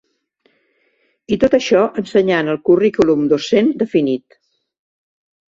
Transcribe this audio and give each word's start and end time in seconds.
I 1.37 1.37
tot 1.43 1.55
això 1.57 1.81
ensenyant 2.03 2.49
el 2.55 2.59
currículum 2.71 3.29
docent 3.35 3.71
definit. 3.85 4.41